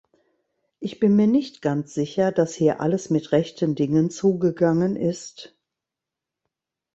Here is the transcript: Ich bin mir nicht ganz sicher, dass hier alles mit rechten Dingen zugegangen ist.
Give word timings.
Ich 0.79 0.99
bin 0.99 1.15
mir 1.15 1.27
nicht 1.27 1.61
ganz 1.61 1.93
sicher, 1.93 2.31
dass 2.31 2.55
hier 2.55 2.81
alles 2.81 3.11
mit 3.11 3.31
rechten 3.31 3.75
Dingen 3.75 4.09
zugegangen 4.09 4.95
ist. 4.95 5.55